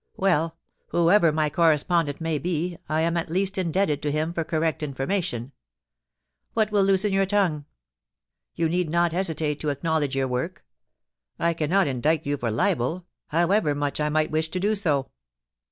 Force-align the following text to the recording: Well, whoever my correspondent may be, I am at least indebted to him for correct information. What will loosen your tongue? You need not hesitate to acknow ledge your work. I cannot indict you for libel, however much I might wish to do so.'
Well, 0.17 0.57
whoever 0.87 1.31
my 1.31 1.51
correspondent 1.51 2.19
may 2.19 2.39
be, 2.39 2.79
I 2.89 3.01
am 3.01 3.15
at 3.17 3.29
least 3.29 3.59
indebted 3.59 4.01
to 4.01 4.11
him 4.11 4.33
for 4.33 4.43
correct 4.43 4.81
information. 4.81 5.51
What 6.55 6.71
will 6.71 6.81
loosen 6.81 7.13
your 7.13 7.27
tongue? 7.27 7.65
You 8.55 8.67
need 8.67 8.89
not 8.89 9.11
hesitate 9.11 9.59
to 9.59 9.67
acknow 9.67 9.99
ledge 9.99 10.15
your 10.15 10.27
work. 10.27 10.65
I 11.37 11.53
cannot 11.53 11.85
indict 11.85 12.25
you 12.25 12.37
for 12.37 12.49
libel, 12.49 13.05
however 13.27 13.75
much 13.75 13.99
I 13.99 14.09
might 14.09 14.31
wish 14.31 14.49
to 14.49 14.59
do 14.59 14.73
so.' 14.73 15.11